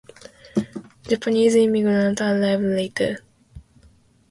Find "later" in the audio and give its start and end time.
2.63-3.19